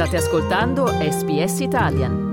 [0.00, 2.28] State ascoltando SBS Italian.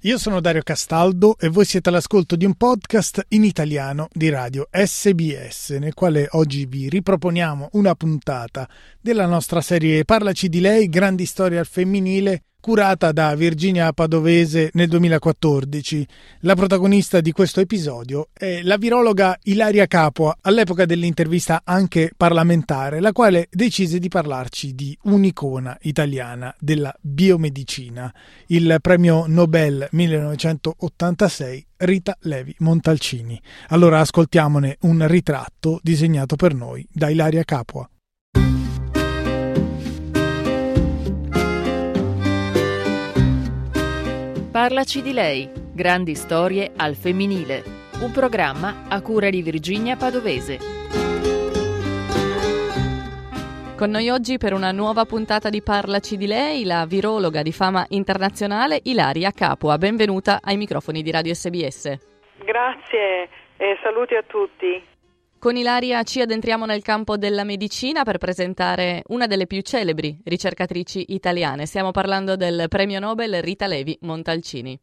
[0.00, 4.66] Io sono Dario Castaldo e voi siete all'ascolto di un podcast in italiano di radio
[4.68, 8.68] SBS, nel quale oggi vi riproponiamo una puntata
[9.00, 14.88] della nostra serie Parlaci di lei, grandi storie al femminile, curata da Virginia Padovese nel
[14.88, 16.06] 2014.
[16.40, 23.12] La protagonista di questo episodio è la virologa Ilaria Capua, all'epoca dell'intervista anche parlamentare, la
[23.12, 28.12] quale decise di parlarci di un'icona italiana della biomedicina,
[28.48, 33.40] il premio Nobel 1986 Rita Levi Montalcini.
[33.68, 37.88] Allora ascoltiamone un ritratto disegnato per noi da Ilaria Capua.
[44.50, 47.62] Parlaci di lei, grandi storie al femminile.
[48.02, 50.58] Un programma a cura di Virginia Padovese.
[53.76, 57.86] Con noi oggi per una nuova puntata di Parlaci di lei, la virologa di fama
[57.90, 59.78] internazionale Ilaria Capua.
[59.78, 61.96] Benvenuta ai microfoni di Radio SBS.
[62.44, 64.84] Grazie e saluti a tutti.
[65.40, 71.14] Con Ilaria ci addentriamo nel campo della medicina per presentare una delle più celebri ricercatrici
[71.14, 71.64] italiane.
[71.64, 74.78] Stiamo parlando del premio Nobel Rita Levi Montalcini.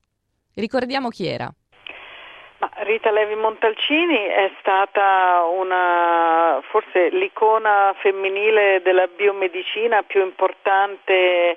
[0.55, 1.47] Ricordiamo chi era.
[2.89, 11.55] Rita Levi Montalcini è stata una, forse l'icona femminile della biomedicina più importante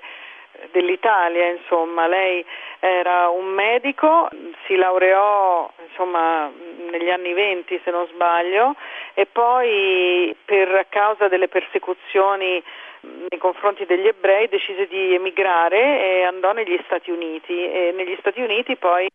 [0.71, 2.45] dell'Italia, insomma, lei
[2.79, 4.29] era un medico,
[4.65, 6.51] si laureò insomma,
[6.91, 8.75] negli anni venti se non sbaglio
[9.13, 12.63] e poi per causa delle persecuzioni
[13.01, 17.71] nei confronti degli ebrei decise di emigrare e andò negli Stati Uniti.
[17.71, 19.07] E negli Stati Uniti poi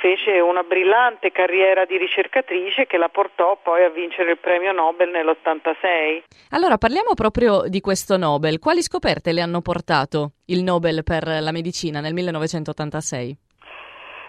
[0.00, 5.10] fece una brillante carriera di ricercatrice che la portò poi a vincere il premio Nobel
[5.10, 6.22] nell'86.
[6.50, 8.58] Allora parliamo proprio di questo Nobel.
[8.58, 13.36] Quali scoperte le hanno portato il Nobel per la medicina nel 1986?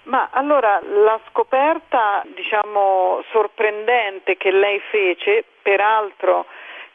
[0.03, 6.45] Ma allora la scoperta, diciamo, sorprendente che lei fece, peraltro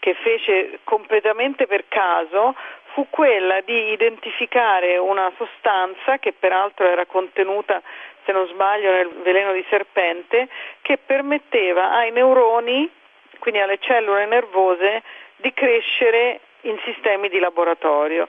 [0.00, 2.54] che fece completamente per caso,
[2.96, 7.82] fu quella di identificare una sostanza che peraltro era contenuta
[8.24, 10.48] se non sbaglio nel veleno di serpente,
[10.80, 12.90] che permetteva ai neuroni,
[13.38, 15.02] quindi alle cellule nervose,
[15.36, 18.28] di crescere in sistemi di laboratorio.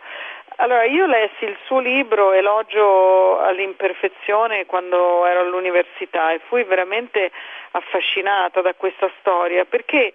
[0.57, 7.31] Allora, io lessi il suo libro Elogio all'imperfezione quando ero all'università e fui veramente
[7.71, 10.13] affascinata da questa storia perché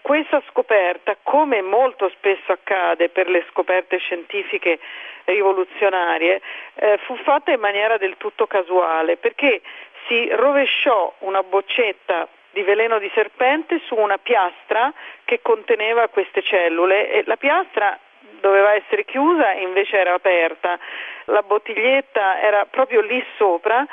[0.00, 4.78] questa scoperta, come molto spesso accade per le scoperte scientifiche
[5.24, 6.40] rivoluzionarie,
[6.74, 9.60] eh, fu fatta in maniera del tutto casuale, perché
[10.08, 14.92] si rovesciò una boccetta di veleno di serpente su una piastra
[15.24, 17.96] che conteneva queste cellule e la piastra
[18.40, 20.78] doveva essere chiusa e invece era aperta.
[21.26, 23.86] La bottiglietta era proprio lì sopra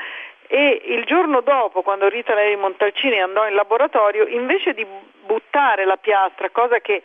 [0.47, 4.85] e il giorno dopo, quando Rita Levi Montalcini andò in laboratorio, invece di
[5.25, 7.03] buttare la piastra, cosa che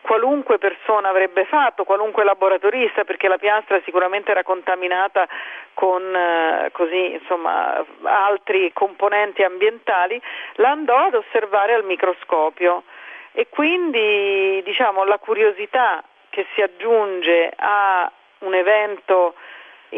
[0.00, 5.26] qualunque persona avrebbe fatto, qualunque laboratorista, perché la piastra sicuramente era contaminata
[5.72, 10.20] con eh, così, insomma, altri componenti ambientali,
[10.56, 12.84] la andò ad osservare al microscopio.
[13.32, 19.34] E quindi diciamo, la curiosità che si aggiunge a un evento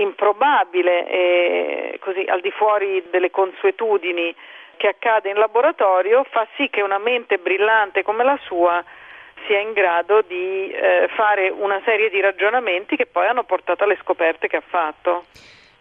[0.01, 4.35] improbabile e così al di fuori delle consuetudini
[4.77, 8.85] che accade in laboratorio fa sì che una mente brillante come la sua
[9.47, 13.99] sia in grado di eh, fare una serie di ragionamenti che poi hanno portato alle
[14.03, 15.25] scoperte che ha fatto.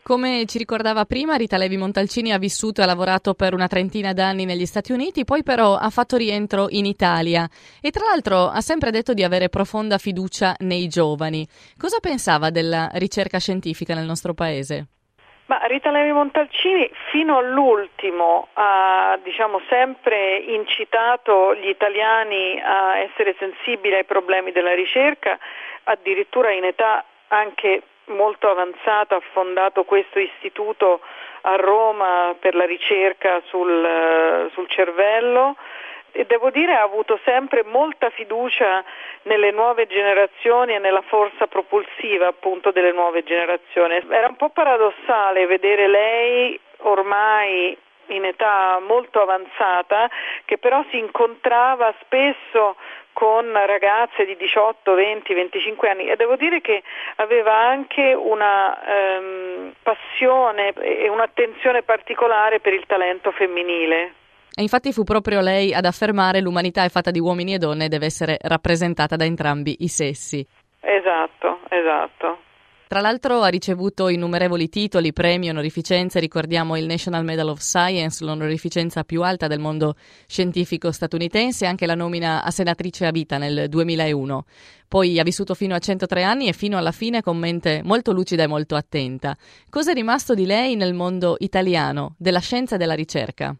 [0.07, 4.13] Come ci ricordava prima, Rita Levi Montalcini ha vissuto e ha lavorato per una trentina
[4.13, 7.49] d'anni negli Stati Uniti, poi però ha fatto rientro in Italia
[7.81, 11.43] e tra l'altro ha sempre detto di avere profonda fiducia nei giovani.
[11.75, 14.89] Cosa pensava della ricerca scientifica nel nostro paese?
[15.47, 23.95] Ma Rita Levi Montalcini fino all'ultimo ha diciamo, sempre incitato gli italiani a essere sensibili
[23.95, 25.39] ai problemi della ricerca,
[25.85, 31.01] addirittura in età anche molto avanzata ha fondato questo istituto
[31.41, 35.55] a Roma per la ricerca sul, sul cervello
[36.11, 38.83] e devo dire ha avuto sempre molta fiducia
[39.23, 44.01] nelle nuove generazioni e nella forza propulsiva appunto delle nuove generazioni.
[44.09, 50.09] Era un po' paradossale vedere lei ormai in età molto avanzata
[50.45, 52.75] che però si incontrava spesso
[53.15, 56.83] con ragazze di 18, 20, 25 anni e devo dire che
[57.15, 64.13] aveva anche una ehm, passione e un'attenzione particolare per il talento femminile.
[64.53, 67.89] E infatti fu proprio lei ad affermare l'umanità è fatta di uomini e donne e
[67.89, 70.45] deve essere rappresentata da entrambi i sessi.
[70.81, 72.44] Esatto, esatto.
[72.87, 79.03] Tra l'altro ha ricevuto innumerevoli titoli, premi, onorificenze, ricordiamo il National Medal of Science, l'onorificenza
[79.03, 79.95] più alta del mondo
[80.27, 84.45] scientifico statunitense, e anche la nomina a senatrice a vita nel 2001.
[84.87, 88.43] Poi ha vissuto fino a 103 anni e fino alla fine con mente molto lucida
[88.43, 89.35] e molto attenta.
[89.67, 93.55] Cosa è rimasto di lei nel mondo italiano, della scienza e della ricerca?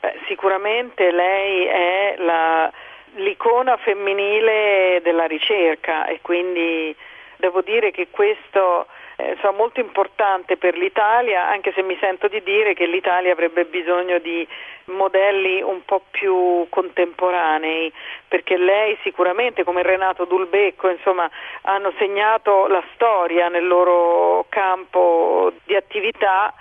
[0.00, 2.72] Beh, sicuramente lei è la,
[3.14, 6.96] l'icona femminile della ricerca e quindi
[7.36, 8.86] Devo dire che questo
[9.16, 13.64] è eh, molto importante per l'Italia, anche se mi sento di dire che l'Italia avrebbe
[13.64, 14.46] bisogno di
[14.86, 17.92] modelli un po' più contemporanei,
[18.28, 21.28] perché lei sicuramente come Renato Dulbecco insomma,
[21.62, 26.54] hanno segnato la storia nel loro campo di attività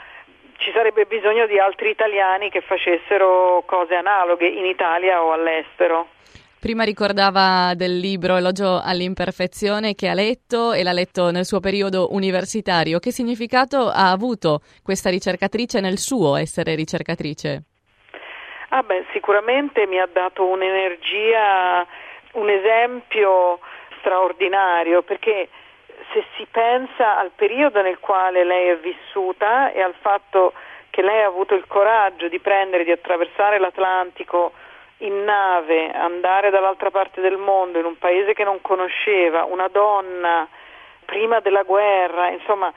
[0.58, 6.08] ci sarebbe bisogno di altri italiani che facessero cose analoghe in Italia o all'estero.
[6.66, 12.08] Prima ricordava del libro Elogio all'imperfezione che ha letto e l'ha letto nel suo periodo
[12.10, 12.98] universitario.
[12.98, 17.66] Che significato ha avuto questa ricercatrice nel suo essere ricercatrice?
[18.70, 21.86] Ah beh, sicuramente mi ha dato un'energia,
[22.32, 23.60] un esempio
[24.00, 25.48] straordinario perché
[26.14, 30.54] se si pensa al periodo nel quale lei è vissuta e al fatto
[30.90, 34.52] che lei ha avuto il coraggio di prendere, di attraversare l'Atlantico
[35.00, 40.48] in nave, andare dall'altra parte del mondo, in un paese che non conosceva, una donna
[41.06, 42.72] prima della guerra, insomma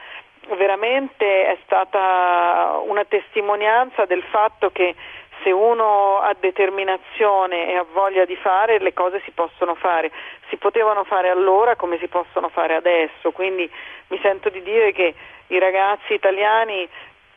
[0.56, 4.94] veramente è stata una testimonianza del fatto che
[5.42, 10.10] se uno ha determinazione e ha voglia di fare, le cose si possono fare.
[10.48, 13.70] Si potevano fare allora come si possono fare adesso, quindi
[14.08, 15.14] mi sento di dire che
[15.48, 16.88] i ragazzi italiani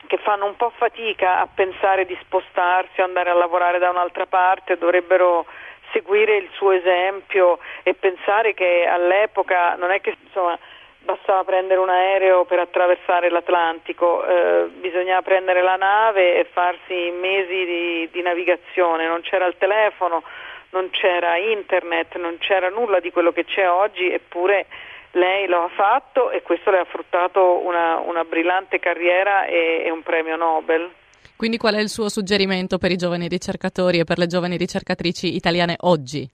[0.07, 4.25] che fanno un po' fatica a pensare di spostarsi o andare a lavorare da un'altra
[4.25, 5.45] parte, dovrebbero
[5.92, 10.57] seguire il suo esempio e pensare che all'epoca non è che insomma,
[11.00, 17.65] bastava prendere un aereo per attraversare l'Atlantico, eh, bisognava prendere la nave e farsi mesi
[17.65, 20.24] di, di navigazione, non c'era il telefono,
[20.71, 24.68] non c'era internet, non c'era nulla di quello che c'è oggi, eppure
[25.12, 29.92] lei lo ha fatto e questo le ha fruttato una, una brillante carriera e, e
[29.92, 30.90] un premio Nobel.
[31.36, 35.36] Quindi qual è il suo suggerimento per i giovani ricercatori e per le giovani ricercatrici
[35.36, 36.30] italiane oggi?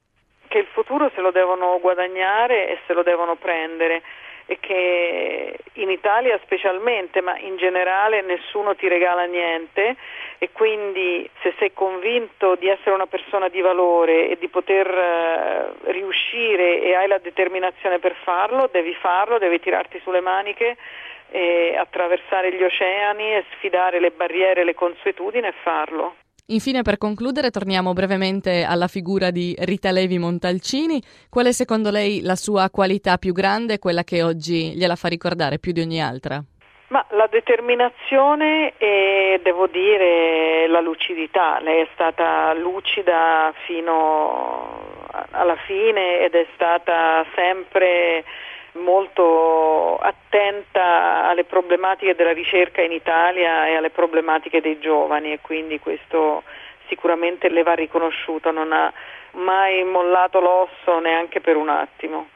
[0.48, 4.02] Che il futuro se lo devono guadagnare e se lo devono prendere
[4.60, 9.96] che in Italia specialmente, ma in generale nessuno ti regala niente
[10.38, 15.92] e quindi se sei convinto di essere una persona di valore e di poter uh,
[15.92, 20.78] riuscire e hai la determinazione per farlo, devi farlo, devi tirarti sulle maniche
[21.30, 26.16] e attraversare gli oceani e sfidare le barriere, le consuetudini e farlo.
[26.50, 31.02] Infine, per concludere, torniamo brevemente alla figura di Rita Levi Montalcini.
[31.30, 35.60] Qual è secondo lei la sua qualità più grande, quella che oggi gliela fa ricordare
[35.60, 36.42] più di ogni altra?
[36.88, 46.24] Ma la determinazione e devo dire la lucidità, lei è stata lucida fino alla fine
[46.24, 48.24] ed è stata sempre
[48.78, 55.80] molto attenta alle problematiche della ricerca in Italia e alle problematiche dei giovani e quindi
[55.80, 56.44] questo
[56.88, 58.92] sicuramente le va riconosciuto, non ha
[59.34, 62.28] mai mollato l'osso neanche per un attimo.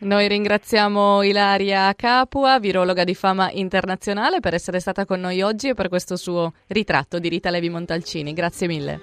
[0.00, 5.74] Noi ringraziamo Ilaria Capua, virologa di fama internazionale, per essere stata con noi oggi e
[5.74, 8.32] per questo suo ritratto di Rita Levi Montalcini.
[8.32, 9.00] Grazie mille.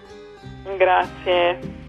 [0.75, 1.88] Grazie.